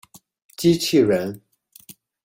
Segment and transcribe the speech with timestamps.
[0.57, 1.43] 机器人。